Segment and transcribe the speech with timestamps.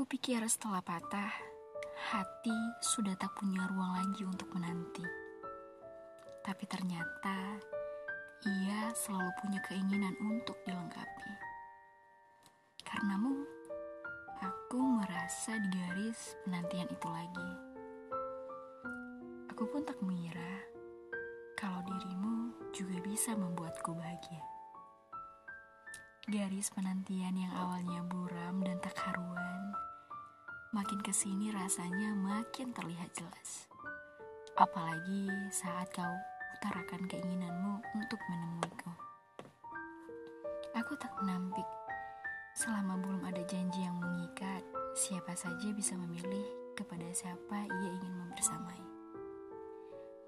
[0.00, 1.28] Aku pikir setelah patah,
[2.08, 5.04] hati sudah tak punya ruang lagi untuk menanti.
[6.40, 7.60] Tapi ternyata
[8.48, 11.32] ia selalu punya keinginan untuk dilengkapi.
[12.80, 13.44] Karenamu,
[14.40, 17.50] aku merasa di garis penantian itu lagi.
[19.52, 20.64] Aku pun tak mengira
[21.60, 24.48] kalau dirimu juga bisa membuatku bahagia.
[26.24, 29.76] Garis penantian yang awalnya buram dan tak haruan,
[30.70, 33.66] makin ke sini rasanya makin terlihat jelas.
[34.54, 36.14] Apalagi saat kau
[36.58, 38.92] utarakan keinginanmu untuk menemuiku.
[40.78, 41.66] Aku tak menampik,
[42.54, 44.62] selama belum ada janji yang mengikat,
[44.94, 46.46] siapa saja bisa memilih
[46.78, 48.78] kepada siapa ia ingin membersamai.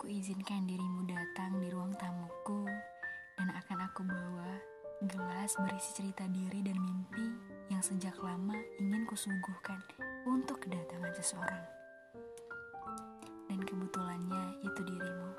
[0.00, 2.64] Kuizinkan dirimu datang di ruang tamuku
[3.36, 4.56] dan akan aku bawa
[5.04, 7.28] gelas berisi cerita diri dan mimpi
[7.68, 9.80] yang sejak lama ingin kusuguhkan
[10.28, 11.64] untuk kedatangan seseorang.
[13.48, 15.30] Dan kebetulannya itu dirimu.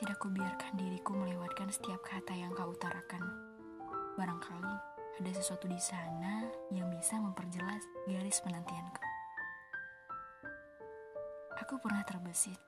[0.00, 3.20] Tidak kubiarkan diriku melewatkan setiap kata yang kau utarakan.
[4.16, 4.76] Barangkali
[5.20, 9.02] ada sesuatu di sana yang bisa memperjelas garis penantianku.
[11.62, 12.58] Aku pernah terbesit.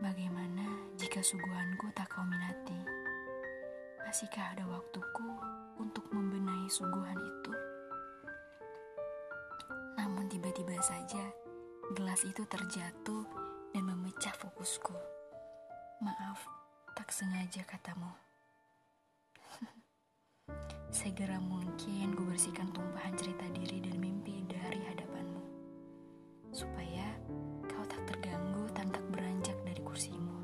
[0.00, 2.76] Bagaimana jika suguhanku tak kau minati?
[4.04, 5.28] Masihkah ada waktuku
[5.76, 7.75] untuk membenahi suguhan itu?
[10.56, 11.20] Tiba-tiba saja
[11.92, 13.28] gelas itu terjatuh
[13.76, 14.96] dan memecah fokusku.
[16.00, 16.48] Maaf,
[16.96, 18.08] tak sengaja katamu.
[20.96, 25.44] Segera mungkin gue bersihkan tumpahan cerita diri dan mimpi dari hadapanmu.
[26.56, 27.04] Supaya
[27.68, 30.40] kau tak terganggu dan tak beranjak dari kursimu.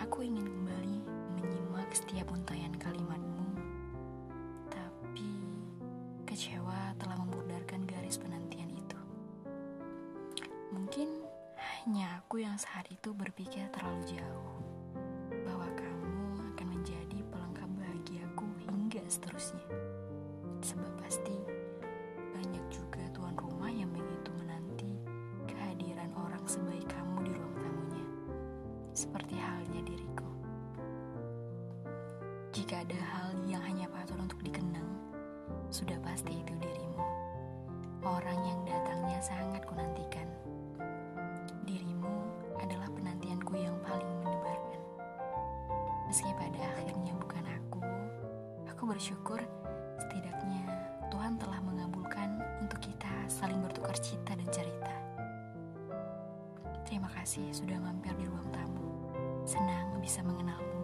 [0.00, 0.52] Aku ingin
[1.92, 3.41] setiap untayan kalimatmu,
[10.72, 11.20] Mungkin
[11.60, 14.56] hanya aku yang saat itu berpikir terlalu jauh
[15.44, 19.68] bahwa kamu akan menjadi pelengkap bahagiaku hingga seterusnya.
[20.64, 21.36] Sebab pasti
[22.32, 24.88] banyak juga tuan rumah yang begitu menanti
[25.44, 28.06] kehadiran orang sebaik kamu di ruang tamunya.
[28.96, 30.30] Seperti halnya diriku.
[32.56, 34.88] Jika ada hal yang hanya patut untuk dikenang,
[35.68, 37.04] sudah pasti itu dirimu.
[38.08, 40.24] Orang yang datangnya sangat kunantikan.
[40.24, 40.61] Dirimu
[48.82, 49.38] aku bersyukur
[49.94, 50.66] setidaknya
[51.06, 54.90] Tuhan telah mengabulkan untuk kita saling bertukar cita dan cerita.
[56.82, 58.82] Terima kasih sudah mampir di ruang tamu.
[59.46, 60.81] Senang bisa mengenalmu.